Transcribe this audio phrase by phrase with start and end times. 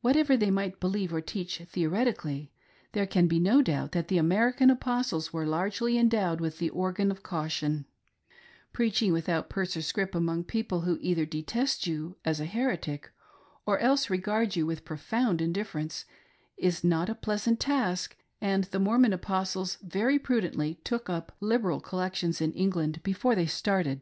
[0.00, 2.50] Whatever they might believe or teach theoretically,
[2.92, 6.70] there can be no doubt that the American Apostles were largely en dowed with the
[6.70, 7.84] "organ" of caution,
[8.74, 13.10] teaching without purse or scrip among people who either detest you as a heretic
[13.66, 16.06] or else regard you with profound indifference
[16.56, 21.60] is not a pleasant task, and the Mormon Apostles very p udently "took up" lib
[21.64, 24.00] eral collections in England before they started.